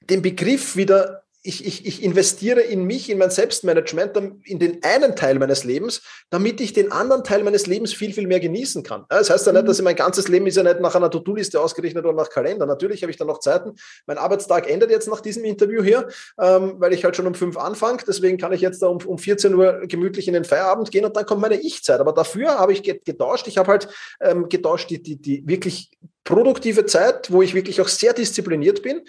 [0.01, 5.15] den Begriff wieder ich, ich, ich investiere in mich, in mein Selbstmanagement, in den einen
[5.15, 9.05] Teil meines Lebens, damit ich den anderen Teil meines Lebens viel, viel mehr genießen kann.
[9.07, 9.67] Das heißt ja nicht, mhm.
[9.67, 12.65] dass ich mein ganzes Leben ist ja nicht nach einer To-Do-Liste ausgerichtet oder nach Kalender.
[12.65, 13.75] Natürlich habe ich da noch Zeiten.
[14.05, 17.55] Mein Arbeitstag endet jetzt nach diesem Interview hier, ähm, weil ich halt schon um fünf
[17.55, 17.99] anfange.
[18.05, 21.15] Deswegen kann ich jetzt da um, um 14 Uhr gemütlich in den Feierabend gehen und
[21.15, 22.01] dann kommt meine Ich-Zeit.
[22.01, 23.47] Aber dafür habe ich getauscht.
[23.47, 23.87] Ich habe halt
[24.19, 25.91] ähm, getauscht die, die, die wirklich
[26.27, 29.01] produktive Zeit, wo ich wirklich auch sehr diszipliniert bin,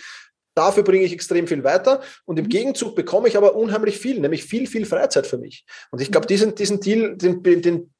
[0.58, 2.48] Dafür bringe ich extrem viel weiter und im mhm.
[2.48, 5.64] Gegenzug bekomme ich aber unheimlich viel, nämlich viel, viel Freizeit für mich.
[5.92, 6.30] Und ich glaube, mhm.
[6.30, 7.94] diesen, diesen Deal, den, den,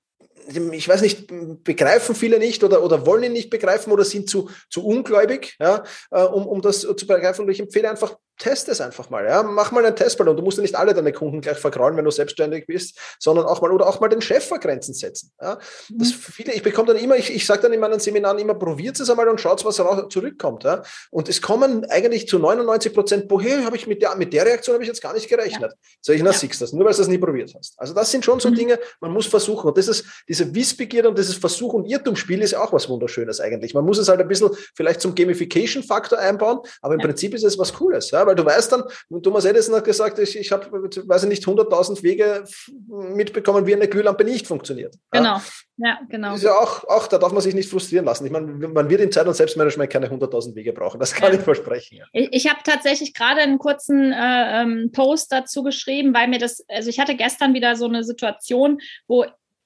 [0.72, 1.28] ich weiß nicht,
[1.62, 5.84] begreifen viele nicht oder, oder wollen ihn nicht begreifen oder sind zu, zu ungläubig, ja,
[6.10, 7.44] äh, um, um das zu begreifen.
[7.44, 9.24] Und ich empfehle einfach, test es einfach mal.
[9.24, 9.42] Ja?
[9.42, 10.36] Mach mal einen Testballon.
[10.36, 13.60] Du musst ja nicht alle deine Kunden gleich vergrauen, wenn du selbstständig bist, sondern auch
[13.60, 15.32] mal oder auch mal den Chef vor Grenzen setzen.
[15.40, 15.58] Ja?
[15.90, 16.14] Das mhm.
[16.14, 19.10] viele, ich bekomme dann immer, ich, ich sage dann in meinen Seminaren immer, probiert es
[19.10, 20.64] einmal und schaut, was raus, zurückkommt.
[20.64, 20.82] Ja?
[21.10, 24.74] Und es kommen eigentlich zu 99 Prozent, woher habe ich mit der, mit der Reaktion
[24.74, 25.72] habe ich jetzt gar nicht gerechnet.
[25.72, 25.88] Ja.
[26.00, 26.38] Sag ich, na, ja.
[26.38, 27.74] siehst das, nur weil du das nie probiert hast.
[27.76, 28.54] Also das sind schon so mhm.
[28.54, 29.68] Dinge, man muss versuchen.
[29.68, 33.40] Und das ist, diese Wissbegierde und dieses Versuch- und Irrtumsspiel ist ja auch was Wunderschönes
[33.40, 33.74] eigentlich.
[33.74, 37.58] Man muss es halt ein bisschen vielleicht zum Gamification-Faktor einbauen, aber im Prinzip ist es
[37.58, 38.27] was Cooles, ja?
[38.28, 41.44] Weil du weißt dann, und Thomas Edison hat gesagt, ich, ich habe, weiß ich nicht,
[41.44, 42.44] 100.000 Wege
[42.86, 44.94] mitbekommen, wie eine Glühlampe nicht funktioniert.
[45.10, 45.40] Genau,
[45.78, 46.28] ja, genau.
[46.28, 48.26] Das ist ja auch, auch, da darf man sich nicht frustrieren lassen.
[48.26, 51.00] Ich meine, man wird in Zeit- und Selbstmanagement keine 100.000 Wege brauchen.
[51.00, 51.38] Das kann ja.
[51.38, 51.98] ich versprechen.
[51.98, 52.04] Ja.
[52.12, 56.64] Ich, ich habe tatsächlich gerade einen kurzen äh, ähm, Post dazu geschrieben, weil mir das,
[56.68, 59.24] also ich hatte gestern wieder so eine Situation, wo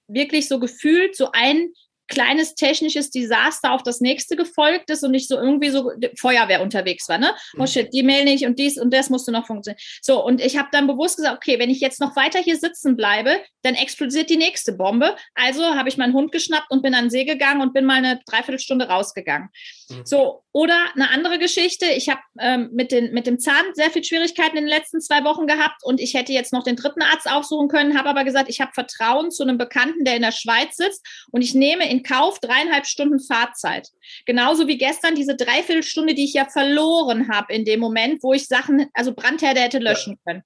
[0.08, 1.72] wirklich so gefühlt so ein
[2.12, 7.08] kleines technisches Desaster auf das nächste gefolgt ist und nicht so irgendwie so Feuerwehr unterwegs
[7.08, 7.34] war, ne?
[7.56, 7.66] Oh mhm.
[7.66, 9.80] shit, die Mail nicht und dies und das musste noch funktionieren.
[10.02, 12.96] So, und ich habe dann bewusst gesagt, okay, wenn ich jetzt noch weiter hier sitzen
[12.96, 15.16] bleibe, dann explodiert die nächste Bombe.
[15.34, 17.96] Also habe ich meinen Hund geschnappt und bin an den See gegangen und bin mal
[17.96, 19.48] eine Dreiviertelstunde rausgegangen.
[19.92, 20.06] Mhm.
[20.06, 24.56] So, oder eine andere Geschichte, ich habe ähm, mit, mit dem Zahn sehr viel Schwierigkeiten
[24.56, 27.68] in den letzten zwei Wochen gehabt und ich hätte jetzt noch den dritten Arzt aufsuchen
[27.68, 31.06] können, habe aber gesagt, ich habe Vertrauen zu einem Bekannten, der in der Schweiz sitzt
[31.30, 33.88] und ich nehme in Kauf dreieinhalb Stunden Fahrzeit.
[34.26, 38.46] Genauso wie gestern diese Dreiviertelstunde, die ich ja verloren habe in dem Moment, wo ich
[38.46, 40.42] Sachen, also Brandherde hätte löschen können.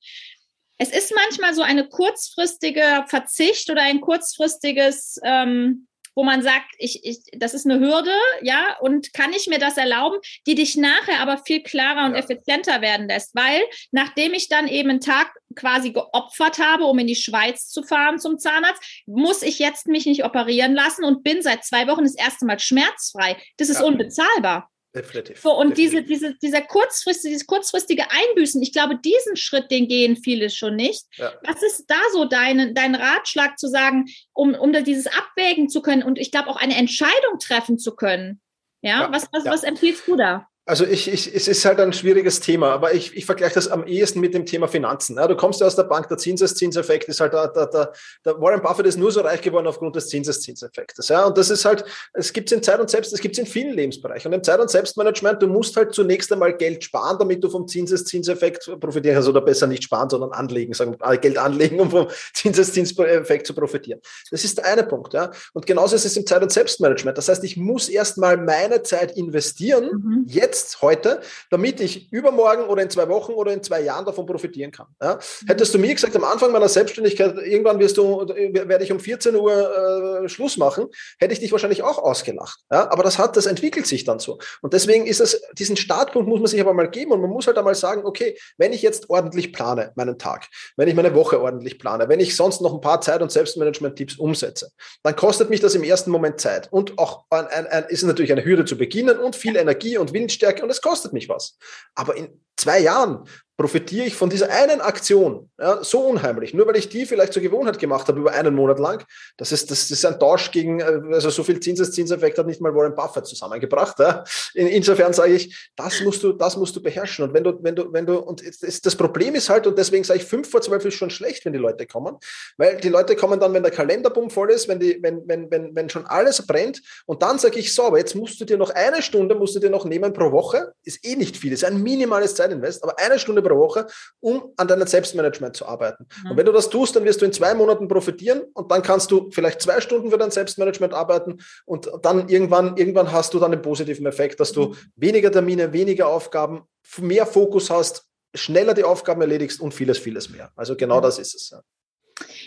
[0.78, 7.04] Es ist manchmal so eine kurzfristige Verzicht oder ein kurzfristiges ähm, wo man sagt, ich,
[7.04, 11.20] ich, das ist eine Hürde, ja, und kann ich mir das erlauben, die dich nachher
[11.20, 12.18] aber viel klarer und ja.
[12.20, 13.60] effizienter werden lässt, weil
[13.92, 18.18] nachdem ich dann eben einen Tag quasi geopfert habe, um in die Schweiz zu fahren
[18.18, 22.16] zum Zahnarzt, muss ich jetzt mich nicht operieren lassen und bin seit zwei Wochen das
[22.16, 23.36] erste Mal schmerzfrei.
[23.58, 23.86] Das ist ja.
[23.86, 24.70] unbezahlbar.
[24.96, 25.40] Definitiv.
[25.40, 26.06] So, und Definitiv.
[26.06, 30.74] Diese, diese, dieser kurzfristige, dieses kurzfristige Einbüßen, ich glaube, diesen Schritt, den gehen viele schon
[30.74, 31.04] nicht.
[31.16, 31.34] Ja.
[31.44, 36.02] Was ist da so dein, dein Ratschlag zu sagen, um, um dieses abwägen zu können
[36.02, 38.40] und ich glaube auch eine Entscheidung treffen zu können?
[38.80, 39.12] Ja, ja.
[39.12, 39.52] was, was, ja.
[39.52, 40.48] was empfiehlst du da?
[40.68, 43.86] Also ich, ich, es ist halt ein schwieriges Thema, aber ich, ich vergleiche das am
[43.86, 45.14] ehesten mit dem Thema Finanzen.
[45.14, 47.92] Ja, du kommst ja aus der Bank, der Zinseszinseffekt ist halt, der, der, der,
[48.24, 51.06] der Warren Buffett ist nur so reich geworden aufgrund des Zinseszinseffektes.
[51.08, 53.38] Ja, und das ist halt, es gibt es in Zeit und Selbst, es gibt es
[53.38, 54.28] in vielen Lebensbereichen.
[54.28, 57.68] Und im Zeit- und Selbstmanagement, du musst halt zunächst einmal Geld sparen, damit du vom
[57.68, 63.46] Zinseszinseffekt profitieren kannst, oder besser nicht sparen, sondern anlegen, sagen, Geld anlegen, um vom Zinseszinseffekt
[63.46, 64.00] zu profitieren.
[64.32, 65.14] Das ist der eine Punkt.
[65.14, 65.30] Ja.
[65.52, 67.16] Und genauso ist es im Zeit- und Selbstmanagement.
[67.16, 70.24] Das heißt, ich muss erst mal meine Zeit investieren, mhm.
[70.26, 74.26] jetzt jetzt, heute, damit ich übermorgen oder in zwei Wochen oder in zwei Jahren davon
[74.26, 74.86] profitieren kann.
[75.02, 75.18] Ja?
[75.46, 79.34] Hättest du mir gesagt, am Anfang meiner Selbstständigkeit, irgendwann wirst du, werde ich um 14
[79.36, 80.86] Uhr äh, Schluss machen,
[81.18, 82.60] hätte ich dich wahrscheinlich auch ausgelacht.
[82.70, 82.90] Ja?
[82.90, 84.38] Aber das hat, das entwickelt sich dann so.
[84.62, 87.46] Und deswegen ist es, diesen Startpunkt muss man sich aber mal geben und man muss
[87.46, 91.40] halt einmal sagen, okay, wenn ich jetzt ordentlich plane, meinen Tag, wenn ich meine Woche
[91.40, 94.70] ordentlich plane, wenn ich sonst noch ein paar Zeit- und Selbstmanagement-Tipps umsetze,
[95.02, 96.68] dann kostet mich das im ersten Moment Zeit.
[96.70, 100.12] Und auch ein, ein, ein, ist natürlich eine Hürde zu beginnen und viel Energie und
[100.12, 101.58] Willensstärke Stärke und es kostet mich was.
[101.94, 106.76] Aber in zwei Jahren profitiere ich von dieser einen Aktion ja, so unheimlich, nur weil
[106.76, 109.04] ich die vielleicht zur Gewohnheit gemacht habe über einen Monat lang.
[109.38, 112.94] Das ist, das ist ein Tausch gegen, also so viel Zinseszinseffekt hat nicht mal Warren
[112.94, 113.98] Buffett zusammengebracht.
[113.98, 114.24] Ja.
[114.54, 117.24] In, insofern sage ich, das musst du, das musst du beherrschen.
[117.24, 120.04] Und wenn du, wenn du, wenn du, und das, das Problem ist halt, und deswegen
[120.04, 122.16] sage ich, fünf vor zwölf ist schon schlecht, wenn die Leute kommen,
[122.58, 125.74] weil die Leute kommen dann, wenn der Kalenderbumm voll ist, wenn die, wenn, wenn, wenn,
[125.74, 128.70] wenn schon alles brennt, und dann sage ich, so, aber jetzt musst du dir noch
[128.70, 131.82] eine Stunde, musst du dir noch nehmen pro Woche, ist eh nicht viel, ist ein
[131.82, 133.86] minimales Zeitinvest, aber eine Stunde pro Woche,
[134.20, 136.06] um an deinem Selbstmanagement zu arbeiten.
[136.24, 136.30] Mhm.
[136.30, 139.10] Und wenn du das tust, dann wirst du in zwei Monaten profitieren und dann kannst
[139.10, 143.50] du vielleicht zwei Stunden für dein Selbstmanagement arbeiten und dann irgendwann, irgendwann hast du dann
[143.50, 144.76] den positiven Effekt, dass du mhm.
[144.96, 146.62] weniger Termine, weniger Aufgaben,
[146.98, 148.04] mehr Fokus hast,
[148.34, 150.50] schneller die Aufgaben erledigst und vieles, vieles mehr.
[150.56, 151.54] Also genau das ist es.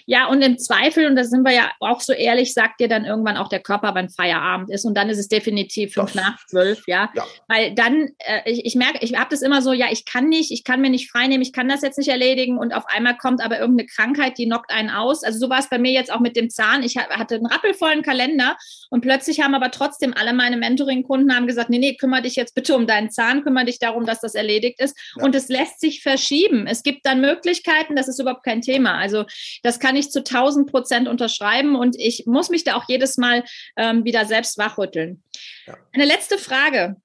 [0.05, 0.27] Ja.
[0.27, 3.37] Und im Zweifel, und da sind wir ja auch so ehrlich, sagt dir dann irgendwann
[3.37, 4.85] auch der Körper, wann Feierabend ist.
[4.85, 7.09] Und dann ist es definitiv fünf das, nach zwölf, ja?
[7.15, 7.25] ja.
[7.47, 10.51] Weil dann, äh, ich, ich merke, ich habe das immer so, ja, ich kann nicht,
[10.51, 12.57] ich kann mir nicht freinehmen, ich kann das jetzt nicht erledigen.
[12.57, 15.23] Und auf einmal kommt aber irgendeine Krankheit, die knockt einen aus.
[15.23, 16.83] Also so war es bei mir jetzt auch mit dem Zahn.
[16.83, 18.57] Ich hatte einen rappelvollen Kalender
[18.89, 22.55] und plötzlich haben aber trotzdem alle meine Mentoring-Kunden haben gesagt, nee, nee, kümmere dich jetzt
[22.55, 24.97] bitte um deinen Zahn, kümmere dich darum, dass das erledigt ist.
[25.17, 25.23] Ja.
[25.23, 26.67] Und es lässt sich verschieben.
[26.67, 28.97] Es gibt dann Möglichkeiten, das ist überhaupt kein Thema.
[28.97, 29.25] Also
[29.63, 33.43] das kann ich zu 1000 Prozent unterschreiben und ich muss mich da auch jedes Mal
[33.77, 35.23] ähm, wieder selbst wachrütteln.
[35.67, 35.77] Ja.
[35.93, 36.95] Eine letzte Frage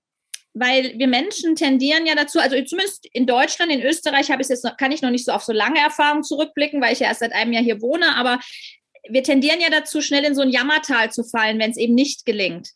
[0.54, 4.64] weil wir Menschen tendieren ja dazu, also zumindest in Deutschland, in Österreich habe ich jetzt
[4.64, 7.20] noch, kann ich noch nicht so auf so lange Erfahrungen zurückblicken, weil ich ja erst
[7.20, 8.38] seit einem Jahr hier wohne, aber
[9.08, 12.24] wir tendieren ja dazu, schnell in so ein Jammertal zu fallen, wenn es eben nicht
[12.24, 12.70] gelingt.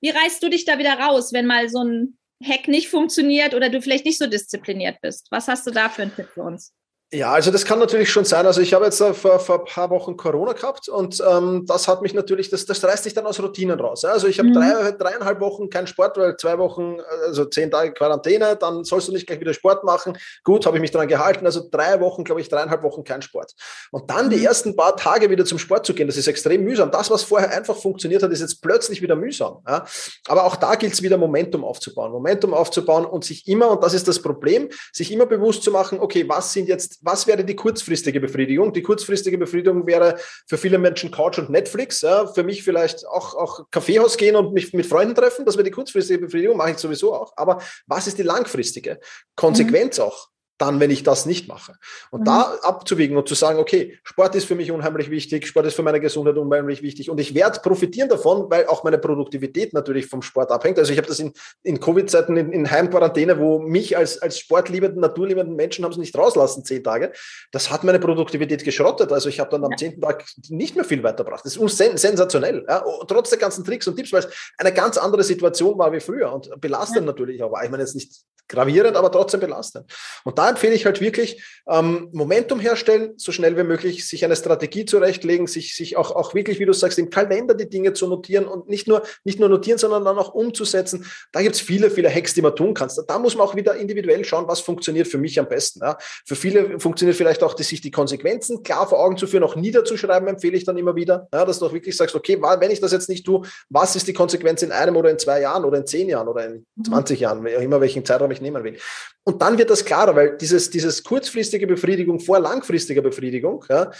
[0.00, 3.68] Wie reißt du dich da wieder raus, wenn mal so ein Hack nicht funktioniert oder
[3.68, 5.26] du vielleicht nicht so diszipliniert bist?
[5.30, 6.72] Was hast du da für einen Tipp für uns?
[7.14, 8.44] Ja, also das kann natürlich schon sein.
[8.44, 12.02] Also ich habe jetzt vor, vor ein paar Wochen Corona gehabt und ähm, das hat
[12.02, 14.02] mich natürlich, das, das reißt sich dann aus Routinen raus.
[14.02, 14.10] Ja?
[14.10, 14.54] Also ich habe mhm.
[14.54, 19.12] drei, dreieinhalb Wochen keinen Sport, weil zwei Wochen, also zehn Tage Quarantäne, dann sollst du
[19.12, 20.18] nicht gleich wieder Sport machen.
[20.42, 21.46] Gut, habe ich mich daran gehalten.
[21.46, 23.54] Also drei Wochen, glaube ich, dreieinhalb Wochen kein Sport.
[23.92, 24.46] Und dann die mhm.
[24.46, 26.90] ersten paar Tage wieder zum Sport zu gehen, das ist extrem mühsam.
[26.90, 29.58] Das, was vorher einfach funktioniert hat, ist jetzt plötzlich wieder mühsam.
[29.68, 29.86] Ja?
[30.26, 32.10] Aber auch da gilt es wieder Momentum aufzubauen.
[32.10, 36.00] Momentum aufzubauen und sich immer, und das ist das Problem, sich immer bewusst zu machen,
[36.00, 38.72] okay, was sind jetzt was wäre die kurzfristige Befriedigung?
[38.72, 42.00] Die kurzfristige Befriedigung wäre für viele Menschen Couch und Netflix.
[42.00, 45.44] Ja, für mich vielleicht auch, auch Kaffeehaus gehen und mich mit Freunden treffen.
[45.44, 47.32] Das wäre die kurzfristige Befriedigung, mache ich sowieso auch.
[47.36, 48.98] Aber was ist die langfristige?
[49.36, 50.04] Konsequenz mhm.
[50.04, 51.74] auch dann, wenn ich das nicht mache.
[52.10, 52.24] Und mhm.
[52.26, 55.82] da abzuwiegen und zu sagen, okay, Sport ist für mich unheimlich wichtig, Sport ist für
[55.82, 60.22] meine Gesundheit unheimlich wichtig und ich werde profitieren davon, weil auch meine Produktivität natürlich vom
[60.22, 60.78] Sport abhängt.
[60.78, 65.00] Also ich habe das in, in Covid-Zeiten in, in Heimquarantäne, wo mich als, als sportliebenden,
[65.00, 67.12] naturliebenden Menschen haben sie nicht rauslassen, zehn Tage.
[67.50, 69.12] Das hat meine Produktivität geschrottet.
[69.12, 71.44] Also ich habe dann am zehnten Tag nicht mehr viel weitergebracht.
[71.44, 72.64] Das ist sensationell.
[72.68, 72.84] Ja?
[73.08, 76.32] Trotz der ganzen Tricks und Tipps, weil es eine ganz andere Situation war wie früher
[76.32, 77.06] und belastend ja.
[77.06, 77.64] natürlich auch war.
[77.64, 79.90] Ich meine jetzt nicht gravierend, aber trotzdem belastend.
[80.24, 84.36] Und da empfehle ich halt wirklich, ähm, Momentum herstellen, so schnell wie möglich, sich eine
[84.36, 88.06] Strategie zurechtlegen, sich, sich auch, auch wirklich, wie du sagst, im Kalender die Dinge zu
[88.06, 91.06] notieren und nicht nur, nicht nur notieren, sondern dann auch umzusetzen.
[91.32, 93.02] Da gibt es viele, viele Hacks, die man tun kannst.
[93.06, 95.80] Da muss man auch wieder individuell schauen, was funktioniert für mich am besten.
[95.80, 95.96] Ja.
[96.26, 99.56] Für viele funktioniert vielleicht auch, die, sich die Konsequenzen klar vor Augen zu führen, auch
[99.56, 102.80] niederzuschreiben, empfehle ich dann immer wieder, ja, dass du auch wirklich sagst, okay, wenn ich
[102.80, 105.78] das jetzt nicht tue, was ist die Konsequenz in einem oder in zwei Jahren oder
[105.78, 107.22] in zehn Jahren oder in 20 mhm.
[107.22, 108.76] Jahren, immer welchen Zeitraum ich nehmen will.
[109.24, 113.90] Und dann wird das klarer, weil dieses, dieses kurzfristige Befriedigung vor langfristiger Befriedigung, ja,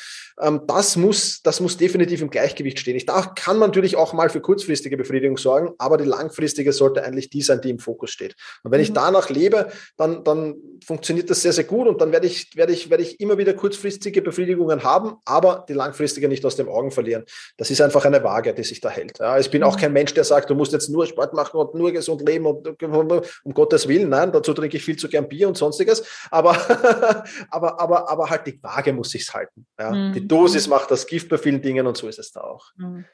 [0.40, 2.96] ähm, das, muss, das muss definitiv im Gleichgewicht stehen.
[2.96, 7.04] Ich, da kann man natürlich auch mal für kurzfristige Befriedigung sorgen, aber die langfristige sollte
[7.04, 8.34] eigentlich die sein, die im Fokus steht.
[8.62, 8.84] Und wenn mhm.
[8.84, 12.72] ich danach lebe, dann, dann funktioniert das sehr, sehr gut und dann werde ich, werde,
[12.72, 16.90] ich, werde ich immer wieder kurzfristige Befriedigungen haben, aber die langfristige nicht aus den Augen
[16.90, 17.24] verlieren.
[17.56, 19.18] Das ist einfach eine Waage, die sich da hält.
[19.18, 19.80] Ja, ich bin auch mhm.
[19.80, 22.66] kein Mensch, der sagt, du musst jetzt nur Sport machen und nur gesund leben und
[22.82, 24.08] um Gottes Willen.
[24.08, 26.04] Nein, dazu trinke ich viel zu gern Bier und sonstiges.
[26.30, 29.66] Aber, aber, aber, aber halt die Waage muss sich halten.
[29.78, 29.90] Ja.
[29.90, 30.12] Mhm.
[30.12, 32.70] Die Dosis macht das Gift bei vielen Dingen und so ist es da auch.
[32.76, 33.04] Mhm.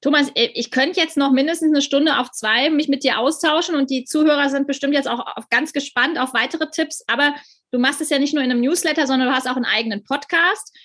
[0.00, 3.74] Thomas, äh, ich könnte jetzt noch mindestens eine Stunde auf zwei mich mit dir austauschen
[3.74, 7.04] und die Zuhörer sind bestimmt jetzt auch ganz gespannt auf weitere Tipps.
[7.06, 7.34] Aber
[7.70, 10.04] du machst es ja nicht nur in einem Newsletter, sondern du hast auch einen eigenen
[10.04, 10.76] Podcast.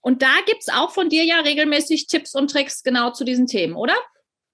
[0.00, 3.46] Und da gibt es auch von dir ja regelmäßig Tipps und Tricks genau zu diesen
[3.46, 3.94] Themen, oder?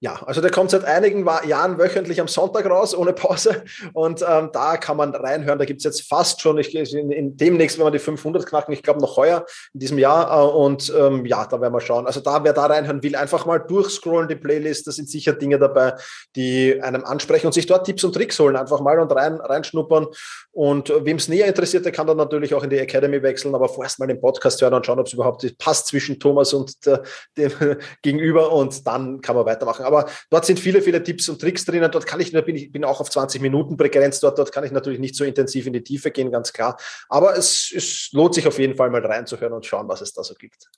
[0.03, 3.63] Ja, also der kommt seit einigen Jahren wöchentlich am Sonntag raus, ohne Pause.
[3.93, 5.57] Und ähm, da kann man reinhören.
[5.57, 8.73] Da gibt es jetzt fast schon, ich, in, in demnächst, wenn wir die 500 knacken,
[8.73, 10.29] ich glaube noch heuer in diesem Jahr.
[10.29, 12.05] Äh, und ähm, ja, da werden wir schauen.
[12.05, 14.87] Also da, wer da reinhören will, einfach mal durchscrollen, die Playlist.
[14.87, 15.93] Da sind sicher Dinge dabei,
[16.35, 18.57] die einem ansprechen und sich dort Tipps und Tricks holen.
[18.57, 20.07] Einfach mal und rein, reinschnuppern.
[20.51, 23.55] Und äh, wem es näher interessiert, der kann dann natürlich auch in die Academy wechseln,
[23.55, 26.85] aber vorerst mal den Podcast hören und schauen, ob es überhaupt passt zwischen Thomas und
[26.85, 27.03] der,
[27.37, 27.53] dem
[28.01, 28.51] Gegenüber.
[28.51, 29.85] Und dann kann man weitermachen.
[29.92, 31.91] Aber aber dort sind viele, viele Tipps und Tricks drinnen.
[31.91, 34.23] Dort kann ich, bin ich bin auch auf 20 Minuten begrenzt.
[34.23, 36.77] Dort, dort kann ich natürlich nicht so intensiv in die Tiefe gehen, ganz klar.
[37.09, 40.23] Aber es, es lohnt sich auf jeden Fall mal reinzuhören und schauen, was es da
[40.23, 40.69] so gibt.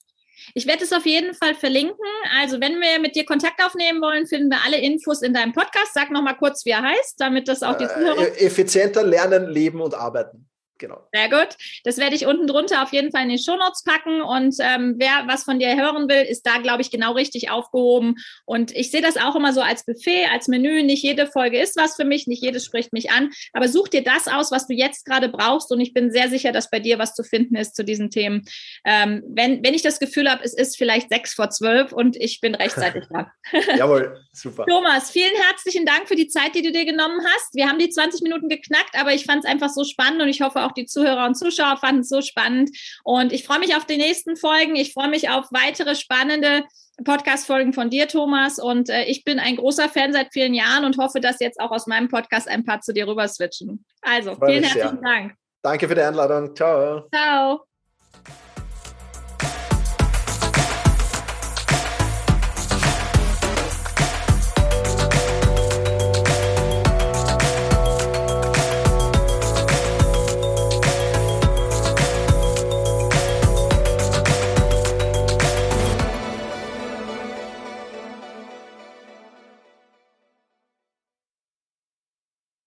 [0.53, 1.95] Ich werde es auf jeden Fall verlinken.
[2.39, 5.93] Also, wenn wir mit dir Kontakt aufnehmen wollen, finden wir alle Infos in deinem Podcast.
[5.93, 8.21] Sag noch mal kurz, wie er heißt, damit das auch die Zuhörer.
[8.21, 10.47] Äh, effizienter lernen, leben und arbeiten.
[10.77, 11.07] Genau.
[11.13, 11.55] Sehr gut.
[11.85, 14.21] Das werde ich unten drunter auf jeden Fall in die Shownotes packen.
[14.21, 18.15] Und ähm, wer was von dir hören will, ist da, glaube ich, genau richtig aufgehoben.
[18.45, 20.83] Und ich sehe das auch immer so als Buffet, als Menü.
[20.83, 23.31] Nicht jede Folge ist was für mich, nicht jedes spricht mich an.
[23.53, 25.71] Aber such dir das aus, was du jetzt gerade brauchst.
[25.71, 28.43] Und ich bin sehr sicher, dass bei dir was zu finden ist zu diesen Themen.
[28.83, 32.41] Ähm, wenn, wenn ich das Gefühl habe, es ist vielleicht sechs vor zwölf und ich
[32.41, 33.31] bin rechtzeitig da.
[33.77, 34.65] Jawohl, super.
[34.65, 37.55] Thomas, vielen herzlichen Dank für die Zeit, die du dir genommen hast.
[37.55, 40.41] Wir haben die 20 Minuten geknackt, aber ich fand es einfach so spannend und ich
[40.41, 42.71] hoffe, auch die Zuhörer und Zuschauer fanden es so spannend.
[43.03, 44.75] Und ich freue mich auf die nächsten Folgen.
[44.75, 46.63] Ich freue mich auf weitere spannende
[47.03, 48.59] Podcast-Folgen von dir, Thomas.
[48.59, 51.71] Und äh, ich bin ein großer Fan seit vielen Jahren und hoffe, dass jetzt auch
[51.71, 53.85] aus meinem Podcast ein paar zu dir rüber switchen.
[54.01, 55.33] Also, vielen herzlichen Dank.
[55.61, 56.55] Danke für die Einladung.
[56.55, 57.07] Ciao.
[57.13, 57.74] Ciao.